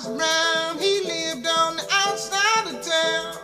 [0.00, 3.36] Hollis Brown, he lived on the outside of town.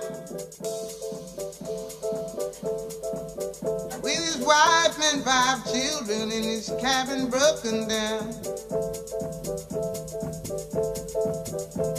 [4.02, 8.32] With his wife and five children in his cabin broken down.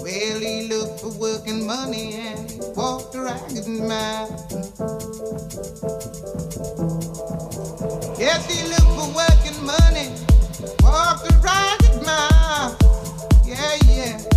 [0.02, 4.30] Well, he looked for work and money and he walked a ragged mile.
[8.18, 10.10] Yes, he looked for work and money,
[10.82, 12.76] walked a ragged mile.
[13.46, 14.37] Yeah, yeah.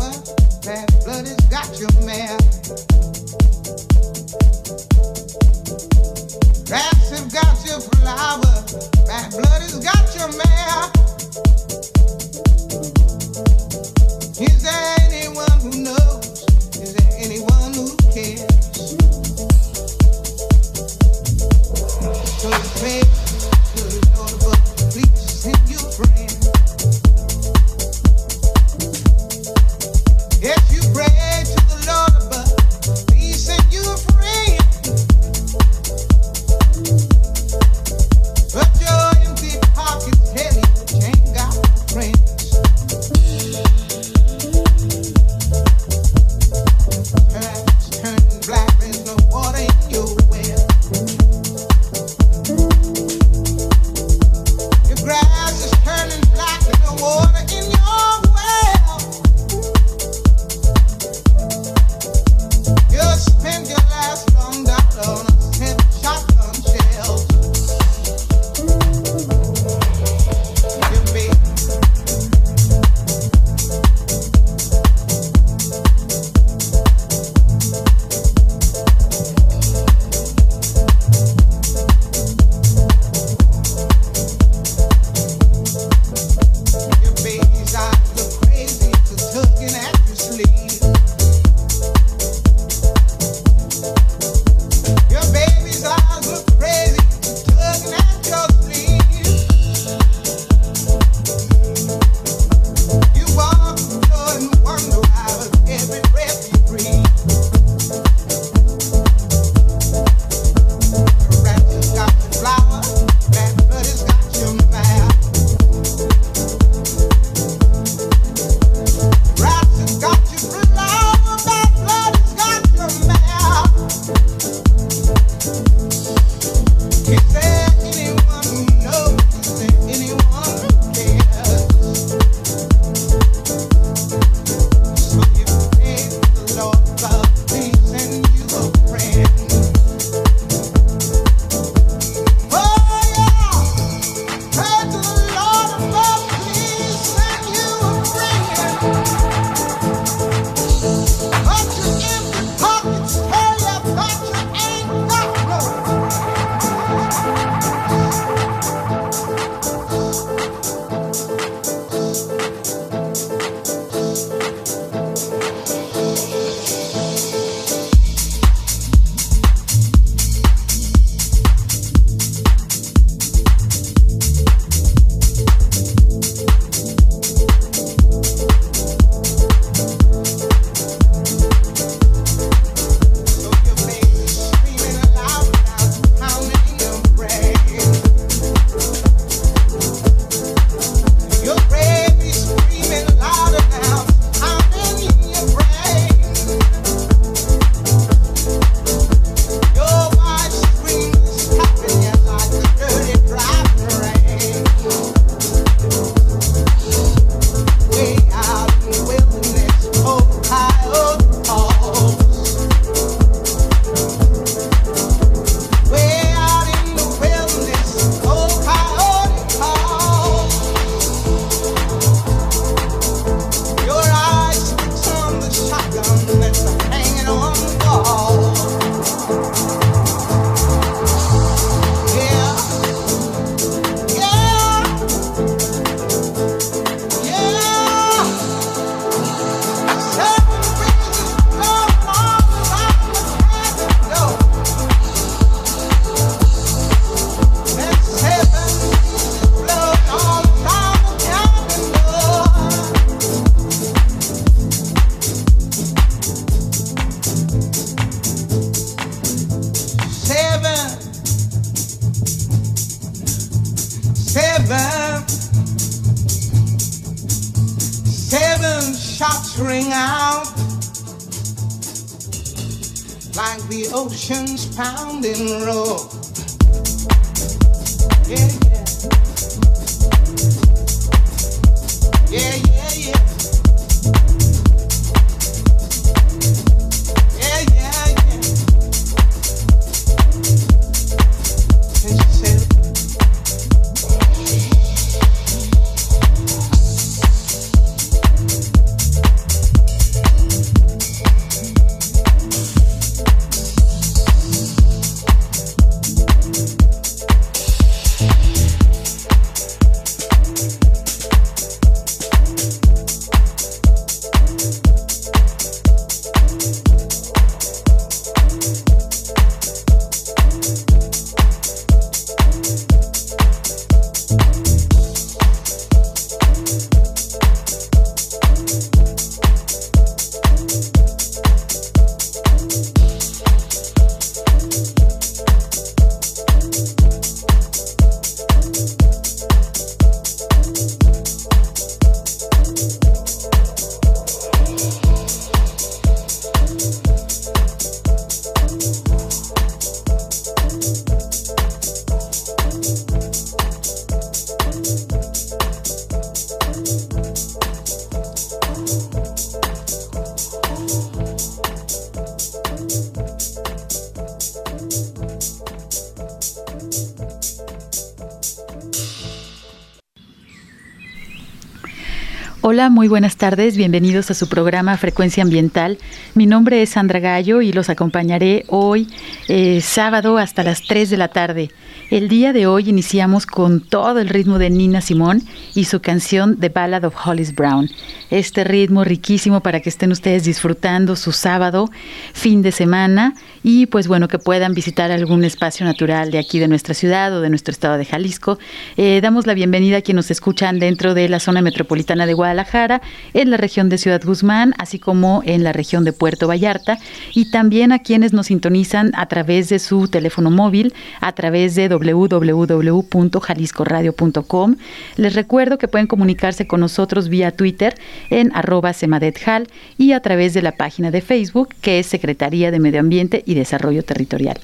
[372.89, 375.99] Muy buenas tardes, bienvenidos a su programa Frecuencia Ambiental.
[376.33, 379.07] Mi nombre es Sandra Gallo y los acompañaré hoy,
[379.47, 381.69] eh, sábado, hasta las 3 de la tarde.
[382.09, 386.57] El día de hoy iniciamos con todo el ritmo de Nina Simón y su canción
[386.57, 387.89] The Ballad of Hollis Brown.
[388.29, 391.89] Este ritmo riquísimo para que estén ustedes disfrutando su sábado,
[392.33, 396.67] fin de semana y pues bueno, que puedan visitar algún espacio natural de aquí de
[396.67, 398.59] nuestra ciudad o de nuestro estado de Jalisco.
[398.97, 403.01] Eh, damos la bienvenida a quienes nos escuchan dentro de la zona metropolitana de Guadalajara,
[403.33, 406.99] en la región de Ciudad Guzmán, así como en la región de Puerto Vallarta
[407.33, 411.87] y también a quienes nos sintonizan a través de su teléfono móvil, a través de
[411.87, 414.75] www.jaliscoradio.com.
[415.17, 417.95] Les recuerdo que pueden comunicarse con nosotros vía Twitter
[418.31, 422.79] en arroba semadethal y a través de la página de Facebook que es Secretaría de
[422.79, 424.59] Medio Ambiente y Desarrollo Territorial.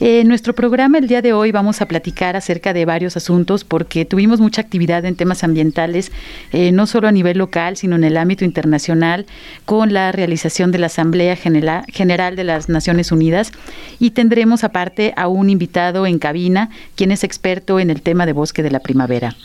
[0.00, 4.06] En nuestro programa el día de hoy vamos a platicar acerca de varios asuntos porque
[4.06, 6.10] tuvimos mucha actividad en temas ambientales,
[6.52, 9.26] eh, no solo a nivel local, sino en el ámbito internacional,
[9.66, 13.52] con la realización de la Asamblea General de las Naciones Unidas
[13.98, 18.32] y tendremos aparte a un invitado en cabina, quien es experto en el tema de
[18.32, 19.36] bosque de la primavera.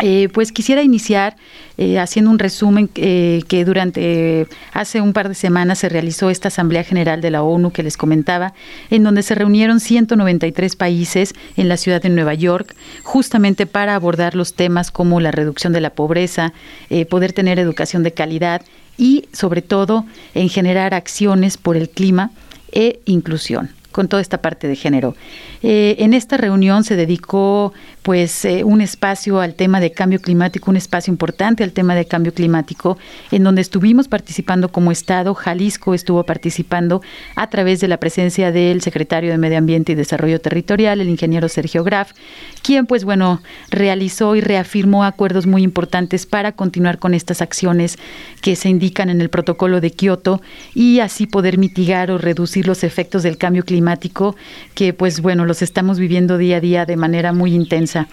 [0.00, 1.36] Eh, pues quisiera iniciar
[1.76, 6.48] eh, haciendo un resumen eh, que durante hace un par de semanas se realizó esta
[6.48, 8.54] Asamblea General de la ONU que les comentaba,
[8.90, 14.36] en donde se reunieron 193 países en la ciudad de Nueva York, justamente para abordar
[14.36, 16.52] los temas como la reducción de la pobreza,
[17.10, 18.62] poder tener educación de calidad
[18.96, 22.30] y sobre todo en generar acciones por el clima
[22.72, 25.16] e inclusión con toda esta parte de género.
[25.62, 27.72] Eh, en esta reunión se dedicó
[28.02, 32.06] pues eh, un espacio al tema de cambio climático, un espacio importante al tema de
[32.06, 32.96] cambio climático,
[33.30, 37.02] en donde estuvimos participando como Estado, Jalisco estuvo participando
[37.34, 41.48] a través de la presencia del secretario de Medio Ambiente y Desarrollo Territorial, el ingeniero
[41.48, 42.12] Sergio Graf,
[42.62, 47.98] quien pues bueno, realizó y reafirmó acuerdos muy importantes para continuar con estas acciones
[48.40, 50.40] que se indican en el protocolo de Kioto
[50.74, 54.36] y así poder mitigar o reducir los efectos del cambio climático
[54.74, 58.06] que pues bueno, los estamos viviendo día a día de manera muy intensa.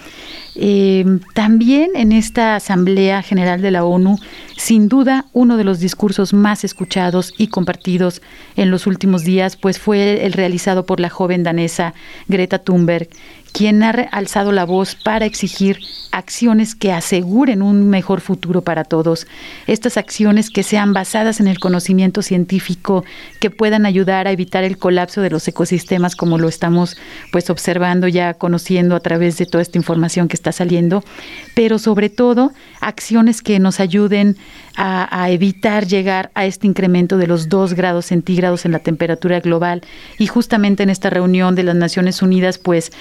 [0.56, 4.18] Eh, también en esta Asamblea General de la ONU,
[4.58, 8.22] sin duda, uno de los discursos más escuchados y compartidos
[8.56, 11.94] en los últimos días, pues fue el realizado por la joven danesa
[12.27, 13.10] Greta Thunberg,
[13.55, 15.79] quien ha alzado la voz para exigir
[16.12, 19.27] acciones que aseguren un mejor futuro para todos.
[19.65, 23.05] Estas acciones que sean basadas en el conocimiento científico,
[23.39, 26.97] que puedan ayudar a evitar el colapso de los ecosistemas como lo estamos
[27.31, 31.05] pues observando ya conociendo a través de toda esta información que está saliendo,
[31.53, 34.35] pero sobre todo acciones que nos ayuden
[34.77, 39.81] a, evitar llegar a este incremento de los dos grados centígrados en la temperatura global.
[40.17, 42.91] Y justamente en esta reunión de las Naciones Unidas, pues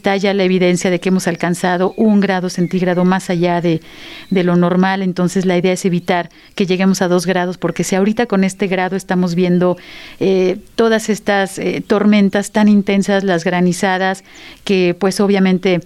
[0.00, 3.82] está ya la evidencia de que hemos alcanzado un grado centígrado más allá de,
[4.30, 5.02] de lo normal.
[5.02, 8.66] Entonces la idea es evitar que lleguemos a dos grados, porque si ahorita con este
[8.66, 9.76] grado estamos viendo
[10.18, 14.24] eh, todas estas eh, tormentas tan intensas, las granizadas,
[14.64, 15.80] que pues obviamente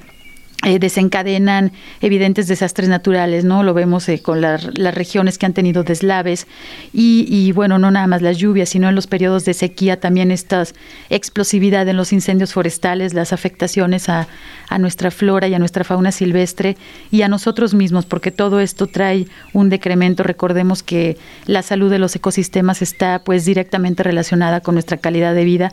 [0.62, 3.62] eh, desencadenan evidentes desastres naturales, ¿no?
[3.62, 6.46] Lo vemos eh, con las regiones que han tenido deslaves
[6.92, 10.64] y, bueno, no nada más las lluvias, sino en los periodos de sequía también esta
[11.10, 14.26] explosividad en los incendios forestales, las afectaciones a,
[14.68, 16.78] a nuestra flora y a nuestra fauna silvestre
[17.10, 20.22] y a nosotros mismos, porque todo esto trae un decremento.
[20.22, 25.44] Recordemos que la salud de los ecosistemas está pues directamente relacionada con nuestra calidad de
[25.44, 25.72] vida.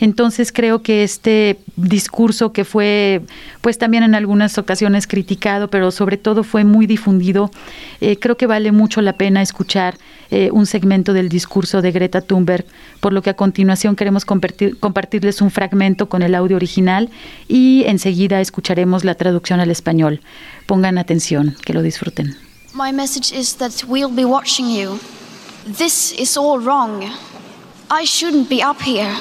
[0.00, 3.22] Entonces creo que este discurso que fue
[3.60, 7.50] pues también en algunas ocasiones criticado, pero sobre todo fue muy difundido,
[8.00, 9.98] eh, creo que vale mucho la pena escuchar
[10.30, 12.64] eh, un segmento del discurso de Greta Thunberg,
[13.00, 17.10] por lo que a continuación queremos compartir, compartirles un fragmento con el audio original
[17.48, 20.20] y enseguida escucharemos la traducción al español.
[20.66, 22.36] Pongan atención, que lo disfruten.
[22.74, 24.98] My message is that we'll be watching you.
[25.66, 27.02] This is all wrong.
[27.90, 29.14] I shouldn't be up here.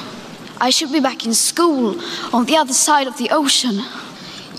[0.61, 1.97] I should be back in school
[2.31, 3.81] on the other side of the ocean.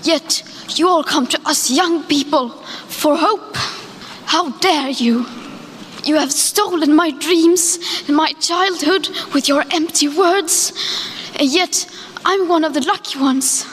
[0.03, 0.43] Yet
[0.75, 2.49] you all come to us young people
[2.87, 3.55] for hope.
[4.25, 5.25] How dare you?
[6.03, 10.73] You have stolen my dreams and my childhood with your empty words.
[11.39, 11.89] And yet
[12.25, 13.65] I'm one of the lucky ones.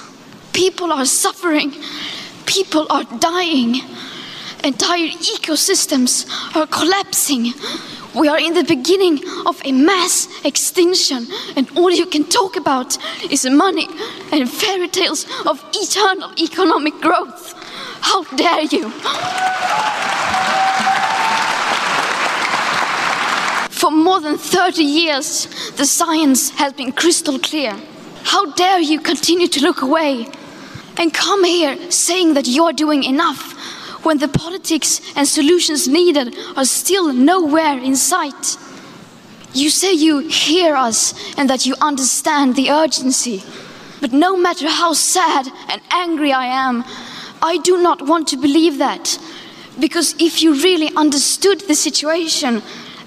[0.52, 1.72] People are suffering,
[2.46, 3.80] people are dying,
[4.62, 7.52] entire ecosystems are collapsing.
[8.14, 12.98] We are in the beginning of a mass extinction, and all you can talk about
[13.30, 13.86] is money
[14.32, 17.54] and fairy tales of eternal economic growth.
[18.00, 18.90] How dare you!
[23.70, 27.76] For more than 30 years, the science has been crystal clear.
[28.24, 30.26] How dare you continue to look away
[30.96, 33.54] and come here saying that you're doing enough
[34.02, 38.56] when the politics and solutions needed are still nowhere in sight?
[39.52, 43.42] You say you hear us and that you understand the urgency.
[44.00, 46.84] But no matter how sad and angry I am,
[47.42, 49.18] I do not want to believe that.
[49.78, 52.62] Because if you really understood the situation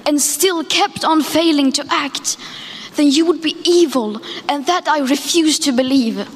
[0.06, 2.38] and still kept on failing to act,
[2.96, 6.28] then you would be evil, and that I refuse to believe.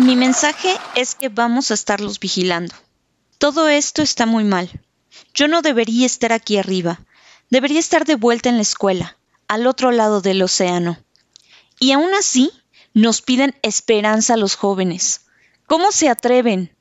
[0.00, 2.74] Mi mensaje es que vamos a estarlos vigilando.
[3.36, 4.70] Todo esto está muy mal.
[5.34, 7.04] Yo no debería estar aquí arriba.
[7.50, 10.98] Debería estar de vuelta en la escuela, al otro lado del océano.
[11.78, 12.50] Y aún así,
[12.94, 15.26] nos piden esperanza a los jóvenes.
[15.66, 16.74] ¿Cómo se atreven?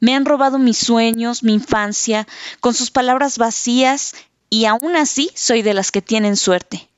[0.00, 2.26] Me han robado mis sueños, mi infancia,
[2.60, 4.14] con sus palabras vacías,
[4.48, 6.88] y aún así soy de las que tienen suerte.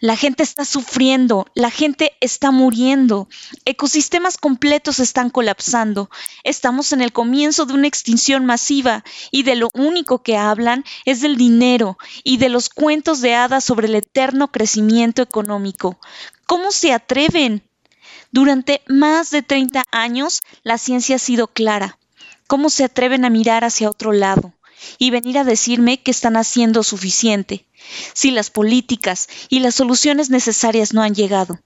[0.00, 3.28] La gente está sufriendo, la gente está muriendo,
[3.64, 6.10] ecosistemas completos están colapsando,
[6.44, 11.22] estamos en el comienzo de una extinción masiva y de lo único que hablan es
[11.22, 15.98] del dinero y de los cuentos de hadas sobre el eterno crecimiento económico.
[16.46, 17.62] ¿Cómo se atreven?
[18.30, 21.98] Durante más de 30 años la ciencia ha sido clara.
[22.46, 24.55] ¿Cómo se atreven a mirar hacia otro lado
[24.98, 27.66] y venir a decirme que están haciendo suficiente?
[28.12, 31.60] si las políticas y las soluciones necesarias no han llegado.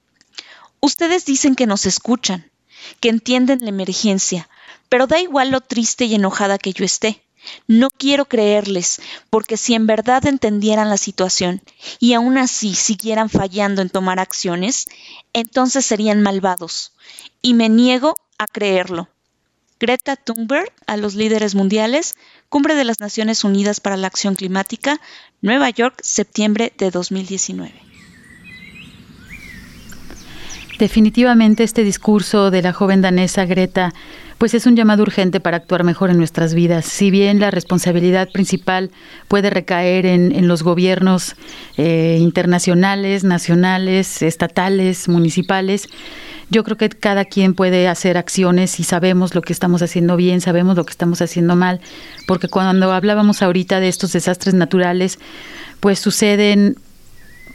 [0.80, 2.50] Ustedes dicen que nos escuchan,
[3.00, 4.48] que entienden la emergencia,
[4.88, 7.22] pero da igual lo triste y enojada que yo esté.
[7.66, 9.00] No quiero creerles,
[9.30, 11.62] porque si en verdad entendieran la situación
[11.98, 14.86] y aún así siguieran fallando en tomar acciones,
[15.32, 16.92] entonces serían malvados.
[17.40, 19.08] Y me niego a creerlo.
[19.80, 22.14] Greta Thunberg a los líderes mundiales,
[22.50, 25.00] Cumbre de las Naciones Unidas para la Acción Climática,
[25.40, 27.89] Nueva York, septiembre de 2019.
[30.80, 33.92] Definitivamente este discurso de la joven danesa Greta
[34.38, 36.86] pues es un llamado urgente para actuar mejor en nuestras vidas.
[36.86, 38.90] Si bien la responsabilidad principal
[39.28, 41.36] puede recaer en, los gobiernos
[41.76, 45.86] eh, internacionales, nacionales, estatales, municipales,
[46.48, 50.40] yo creo que cada quien puede hacer acciones y sabemos lo que estamos haciendo bien,
[50.40, 51.82] sabemos lo que estamos haciendo mal,
[52.26, 55.18] porque cuando hablábamos ahorita de estos desastres naturales,
[55.80, 56.76] pues suceden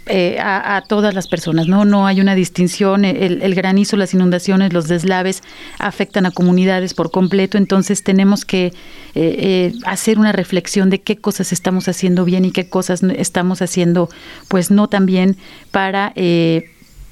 [0.08, 1.84] eh, a, todas las personas, ¿no?
[1.84, 5.42] No hay una distinción, el, granizo, las inundaciones, los deslaves
[5.80, 8.74] afectan a comunidades por completo, entonces tenemos que eh,
[9.16, 14.10] eh, hacer una reflexión de qué cosas estamos haciendo bien y qué cosas estamos haciendo
[14.48, 15.38] pues no tan bien
[15.72, 16.14] para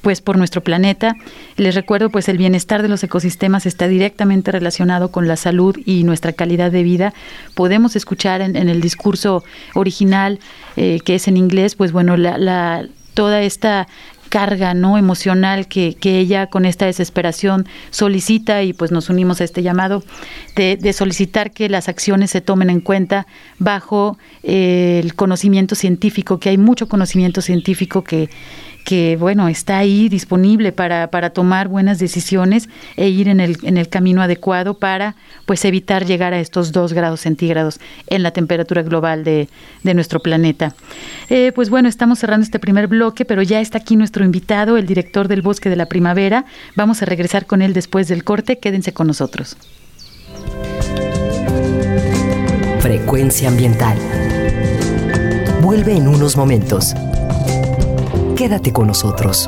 [0.03, 1.15] pues por nuestro planeta.
[1.55, 6.03] Les recuerdo pues el bienestar de los ecosistemas está directamente relacionado con la salud y
[6.03, 7.13] nuestra calidad de vida.
[7.55, 9.43] Podemos escuchar en, el discurso
[9.73, 10.39] original
[10.75, 13.87] eh, que es en inglés, pues bueno, la, toda esta
[14.27, 19.61] carga no emocional que, ella con esta desesperación solicita y pues nos unimos a este
[19.61, 20.03] llamado
[20.55, 23.27] de, solicitar que las acciones se tomen en cuenta
[23.59, 28.27] bajo eh, el conocimiento científico, que hay mucho conocimiento científico que,
[28.83, 33.77] que bueno, está ahí disponible para, para tomar buenas decisiones e ir en el, en
[33.77, 38.81] el camino adecuado para pues evitar llegar a estos dos grados centígrados en la temperatura
[38.81, 39.49] global de,
[39.83, 40.75] de nuestro planeta.
[41.29, 44.85] Eh, pues bueno, estamos cerrando este primer bloque, pero ya está aquí nuestro invitado, el
[44.85, 46.45] director del Bosque de la Primavera.
[46.75, 48.59] Vamos a regresar con él después del corte.
[48.59, 49.57] Quédense con nosotros.
[52.79, 53.97] Frecuencia ambiental.
[55.61, 56.93] Vuelve en unos momentos.
[58.35, 59.47] Quédate con nosotros.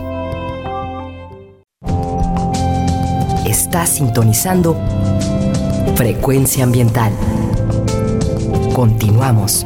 [3.45, 4.77] Estás sintonizando
[5.95, 7.11] Frecuencia ambiental.
[8.75, 9.65] Continuamos.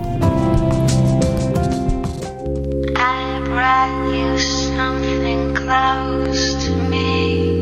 [2.95, 7.59] I brought you something close to me.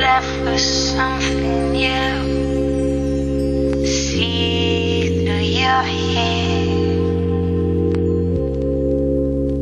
[0.00, 2.26] Left with something new.
[3.86, 6.55] See through your hair.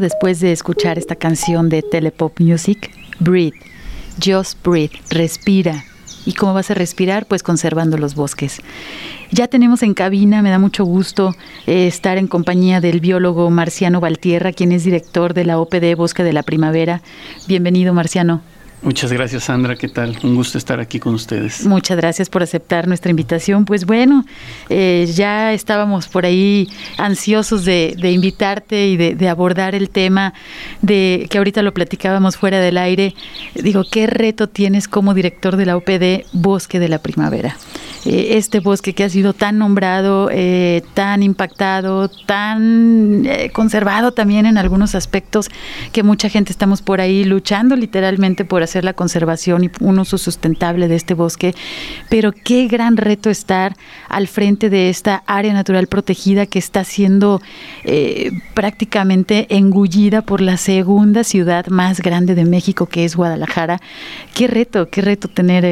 [0.00, 3.58] después de escuchar esta canción de Telepop Music, Breathe,
[4.22, 5.84] Just Breathe, respira.
[6.24, 7.26] ¿Y cómo vas a respirar?
[7.26, 8.60] Pues conservando los bosques.
[9.32, 11.34] Ya tenemos en cabina, me da mucho gusto
[11.66, 16.22] eh, estar en compañía del biólogo Marciano Valtierra, quien es director de la OPD Bosque
[16.22, 17.02] de la Primavera.
[17.48, 18.51] Bienvenido, Marciano.
[18.82, 19.76] Muchas gracias, Sandra.
[19.76, 20.18] ¿Qué tal?
[20.24, 21.64] Un gusto estar aquí con ustedes.
[21.64, 23.64] Muchas gracias por aceptar nuestra invitación.
[23.64, 24.24] Pues bueno,
[24.68, 26.68] eh, ya estábamos por ahí
[26.98, 30.34] ansiosos de, de invitarte y de, de, abordar el tema
[30.80, 33.14] de que ahorita lo platicábamos fuera del aire.
[33.54, 37.56] Digo, ¿qué reto tienes como director de la OPD Bosque de la Primavera?
[38.04, 44.44] Eh, este bosque que ha sido tan nombrado, eh, tan impactado, tan eh, conservado también
[44.46, 45.48] en algunos aspectos
[45.92, 50.18] que mucha gente estamos por ahí luchando literalmente por hacer la conservación y un uso
[50.18, 51.54] sustentable de este bosque.
[52.08, 53.76] Pero qué gran reto estar
[54.08, 57.40] al frente de esta área natural protegida que está siendo
[58.54, 63.80] prácticamente engullida por la segunda ciudad más grande de México, que es Guadalajara.
[64.34, 65.62] Qué reto, qué reto tener,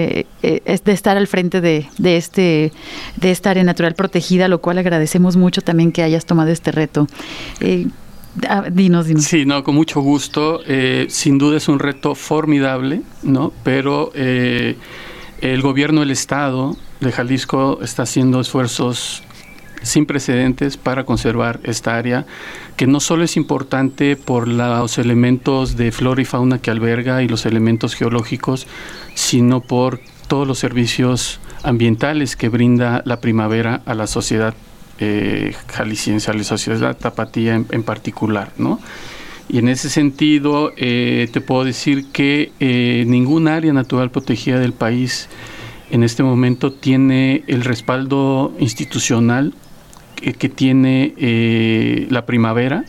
[0.43, 2.73] de estar al frente de, de este,
[3.17, 7.09] de esta área natural protegida, lo cual agradecemos mucho también que hayas tomado este reto.
[7.61, 7.89] Eh,
[8.49, 9.25] ah, dinos, dinos.
[9.25, 10.61] Sí, no, con mucho gusto.
[10.67, 13.53] Eh, sin duda es un reto formidable, ¿no?
[13.65, 14.77] Pero eh,
[15.41, 19.23] el gobierno del Estado de Jalisco está haciendo esfuerzos
[19.83, 22.27] sin precedentes para conservar esta área,
[22.77, 27.29] que no solo es importante por los elementos de flora y fauna que alberga y
[27.29, 28.67] los elementos geológicos,
[29.15, 34.55] sino por todos los servicios ambientales que brinda la primavera a la sociedad
[34.99, 38.81] eh, jalisciense, a la sociedad tapatía en, en, particular, ¿no?
[39.53, 44.73] Y en ese sentido, eh, te puedo decir que eh, ningún área natural protegida del
[44.73, 45.29] país
[45.90, 49.53] en este momento tiene el respaldo institucional
[50.14, 52.85] que, tiene eh, la primavera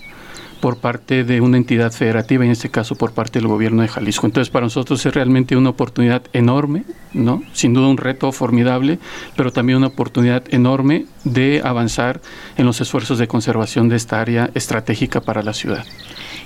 [0.61, 4.27] por parte de una entidad federativa, en este caso por parte del gobierno de Jalisco.
[4.27, 7.43] Entonces, para nosotros es realmente una oportunidad enorme, ¿no?
[7.51, 8.99] Sin duda un reto formidable,
[9.35, 12.21] pero también una oportunidad enorme de avanzar
[12.57, 15.85] en los esfuerzos de conservación de esta área estratégica para la ciudad.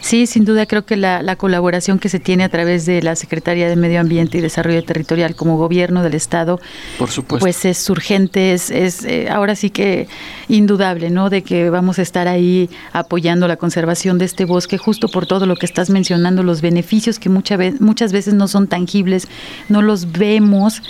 [0.01, 3.15] Sí, sin duda creo que la, la, colaboración que se tiene a través de la
[3.15, 6.59] Secretaría de Medio Ambiente y Desarrollo Territorial como gobierno del Estado,
[6.99, 10.07] por supuesto, pues es urgente, es, es eh, ahora sí que
[10.47, 11.31] indudable, ¿no?
[11.31, 15.47] De que vamos a estar ahí apoyando la conservación de este bosque, justo por todo
[15.47, 19.27] lo que estás mencionando, los beneficios que mucha vez, muchas veces no son tangibles,
[19.69, 20.83] no los vemos,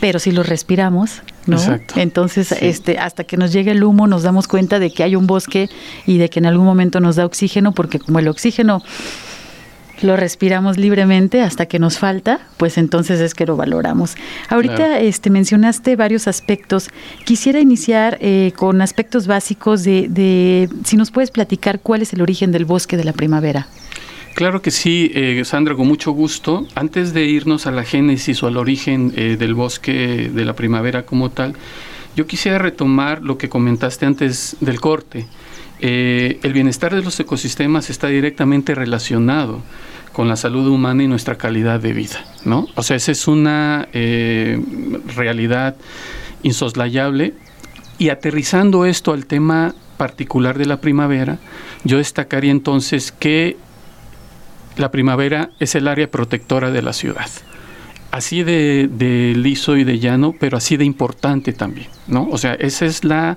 [0.00, 1.56] pero si los respiramos, ¿no?
[1.56, 1.94] Exacto.
[1.98, 2.56] Entonces, Sí.
[2.60, 5.68] este, hasta que nos llegue el humo, nos damos cuenta de que hay un bosque
[6.06, 8.82] y de que en algún momento nos da oxígeno, porque como el oxígeno
[10.02, 14.14] lo respiramos libremente hasta que nos falta, pues entonces es que lo valoramos.
[14.48, 14.94] Ahorita Claro.
[14.94, 16.88] este, mencionaste varios aspectos.
[17.24, 22.22] Quisiera iniciar eh, con aspectos básicos de, de, si nos puedes platicar cuál es el
[22.22, 23.66] origen del bosque de la primavera.
[24.38, 26.64] Claro que sí, eh, Sandra, con mucho gusto.
[26.76, 31.04] Antes de irnos a la génesis o al origen eh, del bosque de la primavera
[31.04, 31.56] como tal,
[32.14, 35.26] yo quisiera retomar lo que comentaste antes del corte.
[35.80, 39.60] Eh, el bienestar de los ecosistemas está directamente relacionado
[40.12, 42.68] con la salud humana y nuestra calidad de vida, ¿no?
[42.76, 43.88] O sea, esa es una
[45.16, 45.74] realidad
[46.44, 47.34] insoslayable.
[47.98, 51.40] Y aterrizando esto al tema particular de la primavera,
[51.82, 53.56] yo destacaría entonces que
[54.78, 57.28] la primavera es el área protectora de la ciudad.
[58.10, 62.26] Así de, de, liso y de llano, pero así de importante también, ¿no?
[62.30, 63.36] O sea, esa es la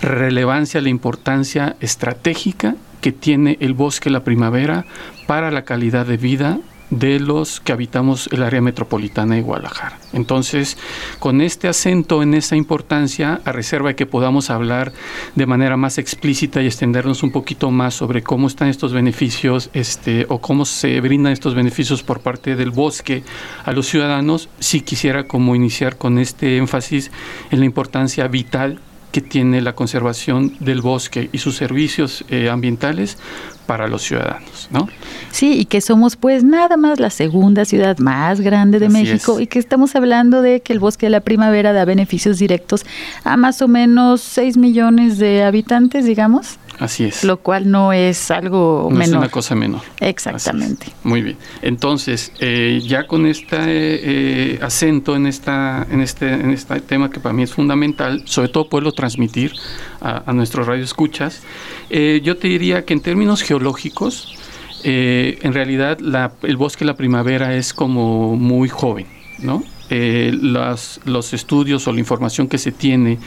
[0.00, 4.86] relevancia, la importancia estratégica que tiene el bosque la primavera
[5.26, 6.60] para la calidad de vida
[6.92, 9.98] de los que habitamos el área metropolitana de Guadalajara.
[10.12, 10.76] Entonces,
[11.18, 14.92] con este acento en esa importancia, a reserva de que podamos hablar
[15.34, 20.26] de manera más explícita y extendernos un poquito más sobre cómo están estos beneficios este,
[20.28, 23.24] o cómo se brindan estos beneficios por parte del bosque
[23.64, 27.10] a los ciudadanos, sí quisiera como iniciar con este énfasis
[27.50, 28.80] en la importancia vital
[29.12, 33.18] que tiene la conservación del bosque y sus servicios eh, ambientales
[33.66, 34.88] para los ciudadanos, ¿no?
[35.30, 39.36] Sí, y que somos pues nada más la segunda ciudad más grande de Así México
[39.38, 39.44] es.
[39.44, 42.84] y que estamos hablando de que el bosque de la primavera da beneficios directos
[43.24, 47.22] a más o menos 6 millones de habitantes, digamos, Así es.
[47.22, 49.80] lo cual no es algo no es una cosa menor.
[50.00, 50.86] Exactamente.
[51.04, 51.36] Muy bien.
[51.62, 57.20] Entonces, eh, ya con este eh, acento en, esta, en, este, en este tema que
[57.20, 59.52] para mí es fundamental, sobre todo poderlo transmitir
[60.00, 61.42] a, a nuestros radioescuchas,
[61.90, 64.34] eh, yo te diría que en términos geológicos,
[64.82, 69.06] eh, en realidad la, el bosque de la primavera es como muy joven,
[69.38, 69.62] ¿no?
[69.90, 73.18] eh, las- los estudios o la información que se tiene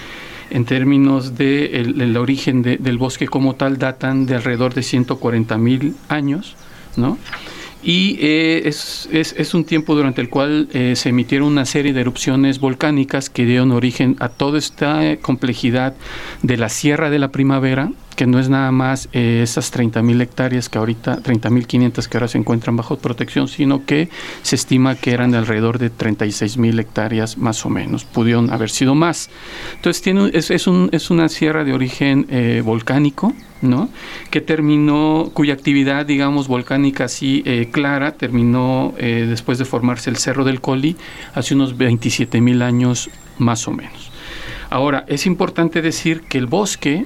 [0.49, 5.58] en términos de el, origen de- del bosque como tal datan de alrededor de 140
[5.58, 6.55] mil años,
[6.97, 7.17] ¿no?
[7.84, 12.01] Y eh, es, es- un tiempo durante el cual eh, se emitieron una serie de
[12.01, 15.93] erupciones volcánicas que dieron origen a toda esta complejidad
[16.41, 20.21] de la Sierra de la Primavera, que no es nada más eh, esas 30 mil
[20.21, 24.10] hectáreas que ahorita, 30 mil 500 que ahora se encuentran bajo protección, sino que
[24.41, 28.06] se estima que eran de alrededor de 36 mil hectáreas más o menos.
[28.06, 29.30] Pudieron haber sido más.
[29.75, 33.89] Entonces tiene, es, es un- es una sierra de origen eh, volcánico, ¿no?
[34.30, 40.17] Que terminó, cuya actividad, digamos, volcánica así eh, clara, terminó eh, después de formarse el
[40.17, 40.95] Cerro del Coli
[41.34, 44.12] hace unos 27 mil años más o menos.
[44.69, 47.06] Ahora, es importante decir que el bosque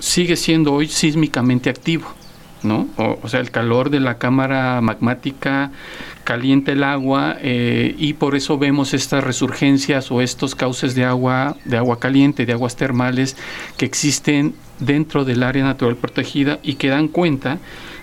[0.00, 2.06] sigue siendo hoy sísmicamente activo,
[2.62, 2.88] ¿no?
[2.96, 5.70] O, sea, el calor de la cámara magmática
[6.24, 11.56] calienta el agua eh, y por eso vemos estas resurgencias o estos cauces de agua,
[11.64, 13.36] de agua caliente, de aguas termales
[13.76, 17.58] que existen dentro del área natural protegida y que dan cuenta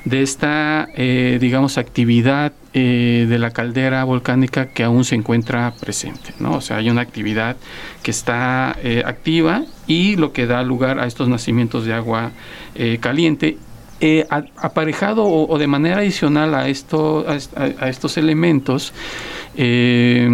[0.06, 6.34] de esta, eh, digamos, actividad eh, de la caldera volcánica que aún se encuentra presente,
[6.40, 6.56] ¿no?
[6.56, 7.58] O sea, hay una actividad
[8.04, 12.32] que está activa y lo que da lugar a estos nacimientos de agua
[13.02, 13.58] caliente.
[14.00, 18.94] Eh, aparejado o, de manera adicional a, esto, a, est- a- a estos elementos,
[19.56, 20.30] eh,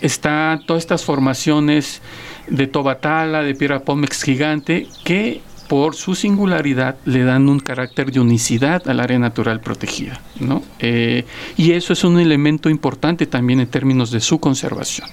[0.00, 2.02] está todas estas formaciones
[2.48, 8.20] de tobatala, de piedra pómex gigante, que por su singularidad le dan un carácter de
[8.20, 10.62] unicidad al área natural protegida, ¿no?
[10.78, 11.24] Eh,
[11.56, 15.08] y eso es un elemento importante también en términos de su conservación.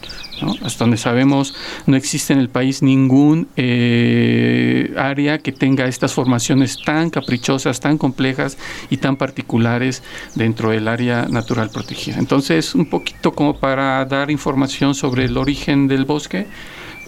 [0.64, 6.78] Hasta donde sabemos no existe en el país ningún eh, área que tenga estas formaciones
[6.84, 8.58] tan caprichosas, tan complejas
[8.90, 10.04] y tan particulares
[10.36, 12.18] dentro del área natural protegida.
[12.18, 16.48] Entonces, un poquito como para dar información sobre el origen del bosque,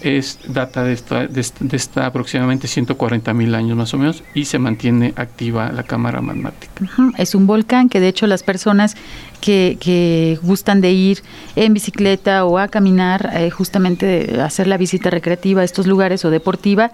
[0.01, 4.59] es data de esta, de esta, aproximadamente 140 mil años más o menos y se
[4.59, 6.85] mantiene activa la cámara magmática.
[7.17, 8.95] Es un volcán que de hecho las personas
[9.41, 11.23] que, que gustan de ir
[11.55, 16.29] en bicicleta o a caminar, eh, justamente hacer la visita recreativa a estos lugares o
[16.29, 16.91] deportiva,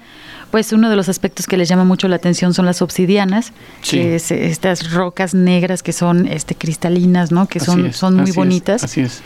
[0.53, 3.97] pues uno de los aspectos que les llama mucho la atención son las obsidianas, Sí.
[3.97, 7.47] que es eh, estas rocas negras que son este cristalinas, ¿no?
[7.47, 8.83] Que son, es, son muy así es, bonitas.
[8.83, 9.23] así es.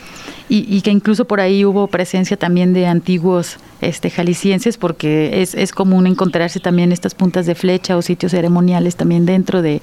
[0.48, 5.54] Y, y que incluso por ahí hubo presencia también de antiguos este, jaliscienses, porque es,
[5.54, 9.82] es común encontrarse también estas puntas de flecha o sitios ceremoniales también dentro de,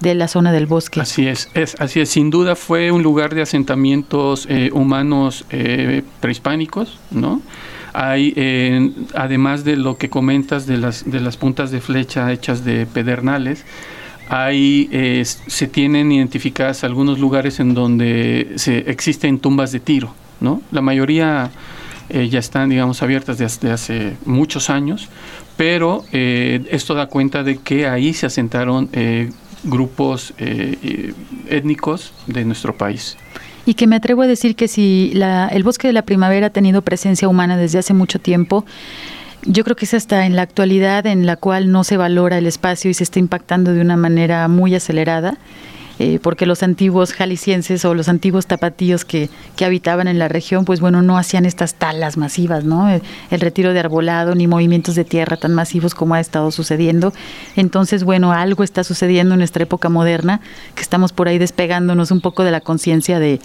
[0.00, 1.00] de la zona del bosque.
[1.00, 2.08] Así es, es, así es.
[2.08, 7.40] Sin duda fue un lugar de asentamientos eh, humanos eh, prehispánicos, ¿no?
[7.92, 12.64] Hay, eh, además de lo que comentas de las, de las puntas de flecha hechas
[12.64, 13.64] de pedernales,
[14.28, 20.62] hay, eh, se tienen identificadas algunos lugares en donde se, existen tumbas de tiro, ¿no?
[20.70, 21.50] La mayoría
[22.12, 25.08] eh, ya están, digamos, abiertas desde hace muchos años,
[25.56, 29.30] pero eh, esto da cuenta de que ahí se asentaron eh,
[29.62, 30.34] grupos
[31.48, 33.16] étnicos de nuestro país.
[33.66, 36.50] Y que me atrevo a decir que si la, el bosque de la primavera ha
[36.50, 38.64] tenido presencia humana desde hace mucho tiempo,
[39.42, 42.46] yo creo que es hasta en la actualidad en la cual no se valora el
[42.46, 45.38] espacio y se está impactando de una manera muy acelerada,
[46.00, 50.64] eh, porque los antiguos jaliscienses o los antiguos tapatíos que, que habitaban en la región,
[50.64, 52.88] pues bueno, no hacían estas talas masivas, ¿no?
[52.88, 57.12] El, el retiro de arbolado ni movimientos de tierra tan masivos como ha estado sucediendo.
[57.54, 60.40] Entonces, bueno, algo está sucediendo en nuestra época moderna,
[60.74, 63.38] que estamos por ahí despegándonos un poco de la conciencia de,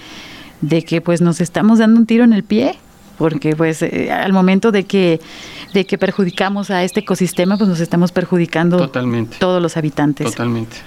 [0.61, 2.77] de que pues nos estamos dando un tiro en el pie
[3.17, 5.19] porque pues eh, al momento de que
[5.73, 9.37] de que perjudicamos a este ecosistema pues nos estamos perjudicando Totalmente.
[9.39, 10.77] todos los habitantes Totalmente.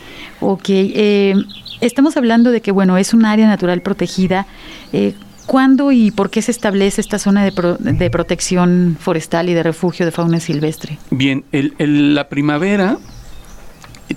[0.41, 1.35] Ok, eh,
[1.81, 4.47] estamos hablando de que bueno es un área natural protegida
[4.93, 5.15] eh,
[5.47, 9.63] ¿Cuándo y por qué se establece esta zona de, pro- de protección forestal y de
[9.63, 10.99] refugio de fauna silvestre?
[11.11, 12.99] Bien, el- el- la primavera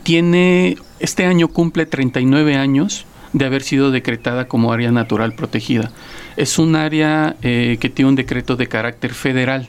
[0.03, 5.91] tiene, este año cumple 39 años de haber sido decretada como área natural protegida.
[6.41, 9.67] Es un área eh, que tiene un decreto de carácter federal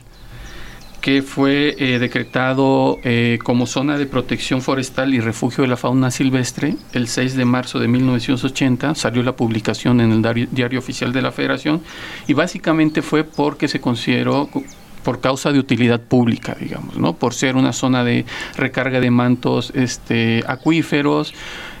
[1.01, 6.09] que fue eh, decretado eh, como zona de protección forestal y refugio de la fauna
[6.09, 8.95] silvestre el 6 de marzo de 1980.
[8.95, 11.81] Salió la publicación en el diario, oficial de la Federación
[12.25, 14.63] y básicamente fue porque se consideró co-
[15.03, 17.13] por causa de utilidad pública, digamos, ¿no?
[17.13, 21.33] Por ser una zona de recarga de mantos este, acuíferos,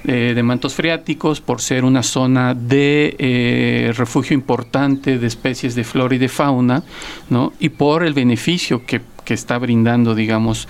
[0.05, 5.83] eh, de mantos freáticos, por ser una zona de eh, refugio importante de especies de
[5.83, 6.83] flora y de fauna,
[7.29, 7.53] ¿no?
[7.59, 10.67] Y por el beneficio que, que está brindando, digamos,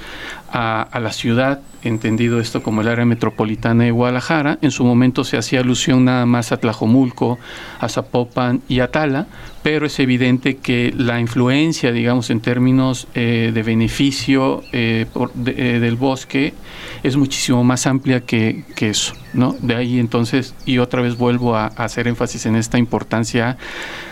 [0.52, 4.60] a, a, la ciudad, entendido esto como el área metropolitana de Guadalajara.
[4.62, 7.40] En su momento se hacía alusión nada más a Tlajomulco,
[7.80, 9.28] a Zapopan y a Tala,
[9.64, 15.06] pero es evidente que la influencia, digamos, en términos eh, de beneficio eh,
[15.46, 16.54] eh, del bosque
[17.02, 19.56] es muchísimo más amplia que, eso, ¿no?
[19.62, 23.58] De ahí entonces, y otra vez vuelvo a hacer énfasis en esta importancia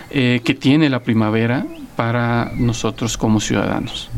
[0.09, 4.09] que tiene la primavera para nosotros como ciudadanos.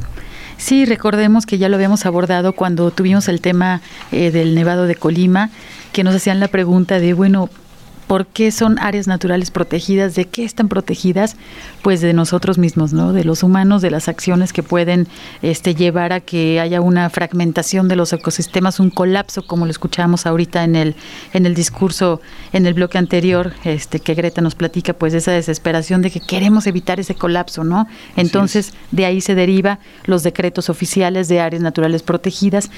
[0.63, 3.82] Sí, recordemos que ya lo habíamos abordado cuando tuvimos el tema
[4.13, 5.49] eh, del Nevado de Colima,
[5.91, 7.49] que nos hacían la pregunta de, bueno,
[8.13, 10.13] ¿Por qué son áreas naturales protegidas?
[10.13, 11.36] ¿De qué están protegidas?
[11.82, 13.12] Pues de nosotros mismos, ¿no?
[13.12, 15.08] De los humanos, de las acciones que pueden
[15.41, 20.28] este, llevar a que haya una fragmentación de los ecosistemas, un colapso, como lo escuchamos
[20.28, 20.95] ahorita en el,
[21.34, 22.21] en el discurso,
[22.52, 26.67] en el bloque anterior, este, que Greta nos platica, pues esa desesperación de que queremos
[26.67, 27.88] evitar ese colapso, ¿no?
[28.15, 32.69] Entonces, de ahí se deriva los decretos oficiales de áreas naturales protegidas.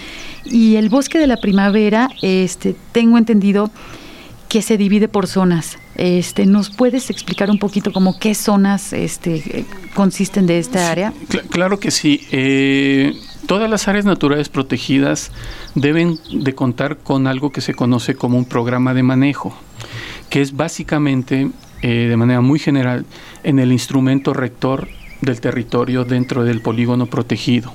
[0.46, 3.70] Y el bosque de la primavera, este, tengo entendido,
[4.50, 5.78] que se divide por zonas.
[5.96, 11.14] Este, ¿Nos puedes explicar un poquito como qué zonas este, consisten de esta área?
[11.30, 12.28] Cl claro que sí.
[12.32, 13.14] Eh,
[13.48, 15.32] todas las áreas naturales protegidas
[15.74, 19.56] deben de contar con algo que se conoce como un programa de manejo,
[20.30, 21.50] que es básicamente,
[21.82, 23.06] eh, de manera muy general,
[23.44, 24.88] en el instrumento rector
[25.22, 27.74] del territorio dentro del polígono protegido.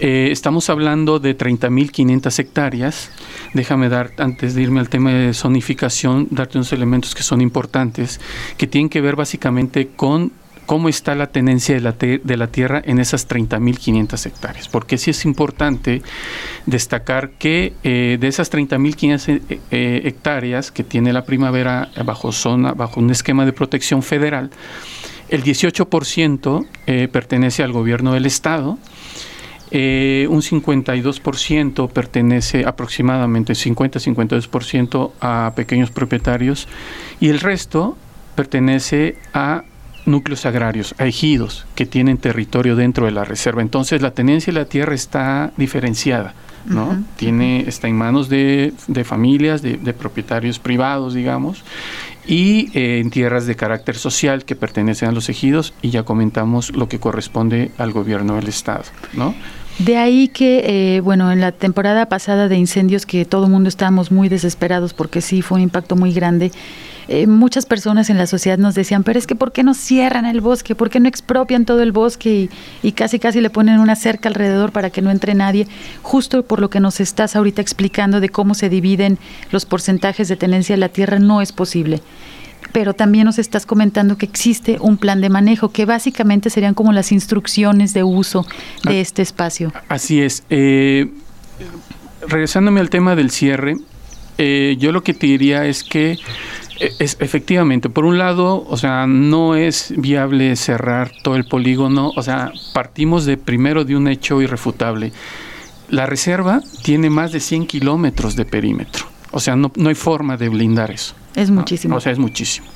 [0.00, 3.10] Eh, estamos hablando de 30.500 hectáreas.
[3.52, 8.18] Déjame dar, antes de irme al tema de zonificación, darte unos elementos que son importantes,
[8.56, 10.32] que tienen que ver básicamente con
[10.64, 14.68] cómo está la tenencia de la, de la tierra en esas 30.500 hectáreas.
[14.68, 16.00] Porque sí es importante
[16.64, 23.00] destacar que eh, de esas 30.500 eh, hectáreas que tiene la primavera bajo zona, bajo
[23.00, 24.50] un esquema de protección federal,
[25.30, 28.78] el 18% eh, pertenece al gobierno del estado,
[29.70, 36.66] eh, un 52% pertenece aproximadamente, 50-52% a pequeños propietarios
[37.20, 37.96] y el resto
[38.34, 39.64] pertenece a
[40.06, 43.62] núcleos agrarios, a ejidos que tienen territorio dentro de la reserva.
[43.62, 46.34] Entonces la tenencia de la tierra está diferenciada.
[46.66, 46.84] ¿no?
[46.84, 51.64] Uh -huh, Tiene, está en manos de, de familias, de, de, propietarios privados, digamos,
[52.26, 56.76] y eh, en tierras de carácter social que pertenecen a los ejidos, y ya comentamos
[56.76, 59.34] lo que corresponde al gobierno del Estado, ¿no?
[59.78, 63.68] De ahí que, eh, bueno, en la temporada pasada de incendios que todo el mundo
[63.68, 66.52] estábamos muy desesperados porque sí fue un impacto muy grande,
[67.12, 70.26] eh, muchas personas en la sociedad nos decían, pero es que ¿por qué no cierran
[70.26, 70.76] el bosque?
[70.76, 72.50] ¿Por qué no expropian todo el bosque y,
[72.86, 75.66] y, casi casi le ponen una cerca alrededor para que no entre nadie?
[76.02, 79.18] Justo por lo que nos estás ahorita explicando de cómo se dividen
[79.50, 82.00] los porcentajes de tenencia de la tierra, no es posible
[82.72, 86.92] pero también nos estás comentando que existe un plan de manejo, que básicamente serían como
[86.92, 88.46] las instrucciones de uso
[88.84, 89.72] de este espacio.
[89.88, 90.44] Así es.
[90.50, 91.10] Eh,
[92.26, 93.76] regresándome al tema del cierre,
[94.38, 96.18] eh, yo lo que te diría es que
[96.98, 102.22] es, efectivamente, por un lado, o sea, no es viable cerrar todo el polígono, o
[102.22, 105.12] sea, partimos de primero de un hecho irrefutable.
[105.90, 110.36] La reserva tiene más de 100 kilómetros de perímetro, o sea, no, no hay forma
[110.36, 111.14] de blindar eso.
[111.34, 111.92] Es muchísimo.
[111.92, 111.98] ¿no?
[111.98, 112.66] O sea, es muchísimo.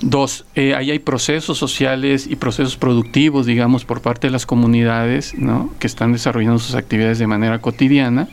[0.00, 5.34] Dos, eh, ahí hay procesos sociales y procesos productivos, digamos, por parte de las comunidades,
[5.38, 5.70] ¿no?
[5.78, 8.28] Que están desarrollando sus actividades de manera cotidiana.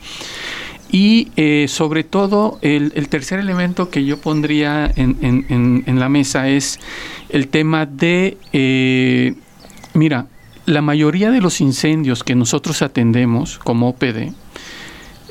[0.91, 5.99] Y eh, sobre todo, el, el, tercer elemento que yo pondría en, en, en, en
[5.99, 6.79] la mesa es
[7.29, 9.35] el tema de, eh,
[9.93, 10.27] mira,
[10.65, 14.33] la mayoría de los incendios que nosotros atendemos como OPD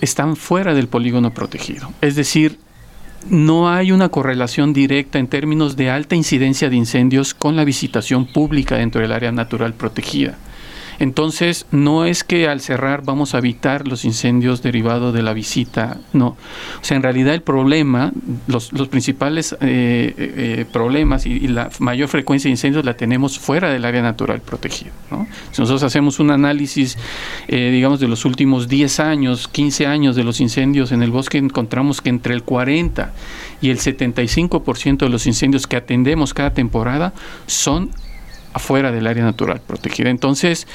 [0.01, 1.93] están fuera del polígono protegido.
[2.01, 2.59] Es decir,
[3.29, 8.27] no hay una correlación directa en términos de alta incidencia de incendios con la visitación
[8.27, 10.39] pública dentro del área natural protegida.
[11.01, 15.99] Entonces, no es que al cerrar vamos a evitar los incendios derivados de la visita,
[16.13, 16.29] no.
[16.29, 18.13] O sea, en realidad el problema,
[18.47, 23.39] los, los principales eh, eh, problemas y, y, la mayor frecuencia de incendios la tenemos
[23.39, 24.91] fuera del área natural protegida.
[25.11, 25.27] ¿no?
[25.53, 26.99] Si nosotros hacemos un análisis,
[27.49, 31.39] eh, digamos, de los últimos 10 años, 15 años de los incendios en el bosque,
[31.39, 33.13] encontramos que entre el 40
[33.63, 37.15] y el 75% de los incendios que atendemos cada temporada
[37.47, 37.91] son
[38.53, 40.11] afuera del área natural protegida.
[40.11, 40.67] Entonces,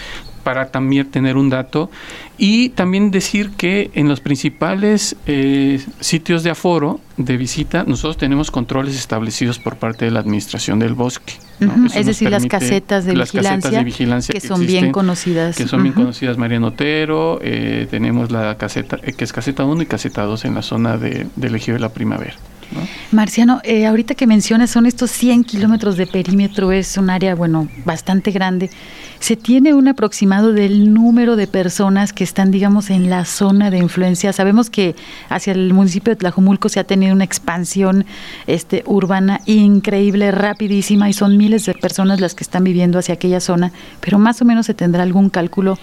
[0.45, 1.89] para también tener un dato
[2.37, 8.51] y también decir que en los principales eh, sitios de aforo de visita nosotros tenemos
[8.51, 11.33] controles establecidos por parte de la administración del bosque.
[11.59, 11.73] ¿no?
[11.73, 11.95] Uh -huh.
[11.95, 14.91] Es decir, las casetas de, las vigilancia, casetas de vigilancia que, que son existen, bien
[14.91, 15.57] conocidas.
[15.57, 15.83] Que son uh -huh.
[15.83, 20.21] bien conocidas, Mariano Otero, eh, tenemos la caseta, eh, que es caseta 1 y caseta
[20.25, 22.35] 2 en la zona de, del Ejido de la Primavera.
[22.75, 22.81] ¿No?
[23.11, 27.67] Marciano, eh, ahorita que mencionas, son estos 100 kilómetros de perímetro, es un área, bueno,
[27.85, 28.69] bastante grande.
[29.19, 33.77] ¿Se tiene un aproximado del número de personas que están, digamos, en la zona de
[33.79, 34.33] influencia?
[34.33, 34.95] Sabemos que
[35.29, 38.05] hacia el municipio de Tlajumulco se ha tenido una expansión
[38.45, 43.39] este, urbana increíble, rapidísima, y son miles de personas las que están viviendo hacia aquella
[43.39, 43.71] zona,
[44.01, 45.79] pero más o menos se tendrá algún cálculo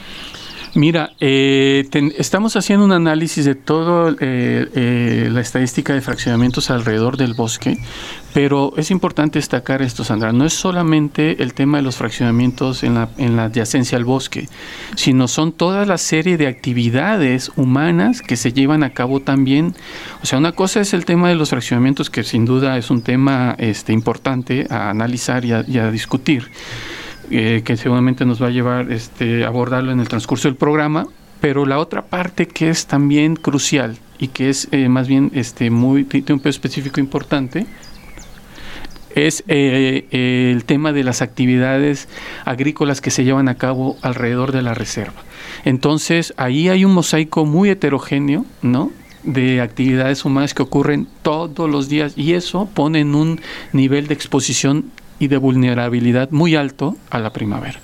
[0.75, 7.77] Mira, eh, estamos haciendo un análisis de toda la estadística de fraccionamientos alrededor del bosque,
[8.33, 10.33] pero es importante destacar esto, Sandra.
[10.33, 14.49] No es solamente el tema de los fraccionamientos en la, en la adyacencia al bosque,
[14.97, 19.75] sino son toda la serie de actividades humanas que se llevan a cabo también.
[20.23, 23.03] O sea, una cosa es el tema de los fraccionamientos, que sin duda es un
[23.03, 26.51] tema este, importante a analizar y a- y a discutir
[27.31, 31.07] eh, que seguramente nos va a llevar este, abordarlo en el transcurso del programa,
[31.41, 35.71] pero la otra parte que es también crucial y que es eh, más bien este,
[35.71, 37.67] muy, tiene un peso específico importante,
[39.15, 42.09] es eh, eh, el tema de las actividades
[42.45, 45.23] agrícolas que se llevan a cabo alrededor de la reserva.
[45.65, 48.91] Entonces, ahí hay un mosaico muy heterogéneo, ¿no?
[49.25, 53.41] de actividades humanas que ocurren todos los días y eso pone en un
[53.73, 54.87] nivel de exposición
[55.23, 57.79] y de vulnerabilidad muy alto a la primavera.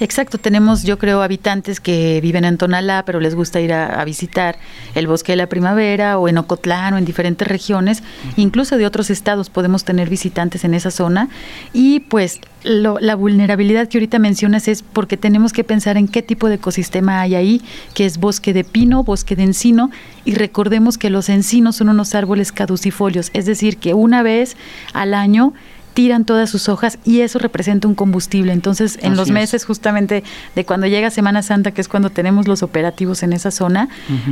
[0.00, 4.04] Exacto, tenemos yo creo habitantes que viven en Tonalá, pero les gusta ir a, a
[4.04, 4.56] visitar
[4.94, 8.04] el bosque de la primavera o en Ocotlán o en diferentes regiones,
[8.36, 11.28] incluso de otros estados podemos tener visitantes en esa zona
[11.72, 16.22] y pues lo- la vulnerabilidad que ahorita mencionas es porque tenemos que pensar en qué
[16.22, 17.62] tipo de ecosistema hay ahí,
[17.94, 19.90] que es bosque de pino, bosque de encino
[20.24, 24.56] y recordemos que los encinos son unos árboles caducifolios, es decir, que una vez
[24.92, 25.54] al año
[25.98, 28.52] tiran todas sus hojas y eso representa un combustible.
[28.52, 29.34] Entonces, en Así los es.
[29.34, 30.22] meses justamente
[30.54, 33.88] de cuando llega Semana Santa, que es cuando tenemos los operativos en esa zona,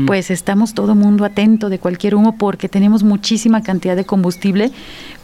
[0.06, 4.70] pues estamos todo mundo atento de cualquier humo porque tenemos muchísima cantidad de combustible,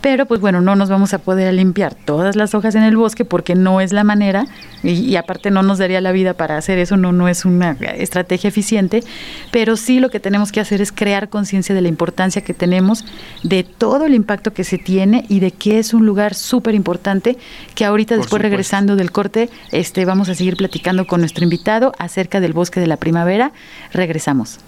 [0.00, 3.24] pero pues bueno, no nos vamos a poder limpiar todas las hojas en el bosque
[3.24, 4.46] porque no es la manera
[4.82, 7.76] y, y aparte no nos daría la vida para hacer eso, no, no es una
[7.96, 9.04] estrategia eficiente,
[9.52, 13.04] pero sí lo que tenemos que hacer es crear conciencia de la importancia que tenemos,
[13.44, 17.36] de todo el impacto que se tiene y de que es un lugar súper importante
[17.74, 18.48] que ahorita Por después supuesto.
[18.48, 22.86] regresando del corte este, vamos a seguir platicando con nuestro invitado acerca del bosque de
[22.86, 23.52] la primavera.
[23.92, 24.58] Regresamos.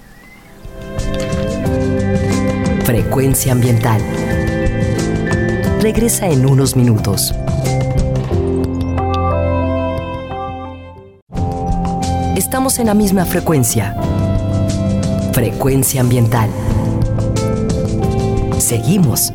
[2.84, 4.00] Frecuencia ambiental.
[5.80, 7.34] Regresa en unos minutos.
[12.36, 13.96] Estamos en la misma frecuencia.
[15.32, 16.48] Frecuencia ambiental.
[18.58, 19.32] Seguimos.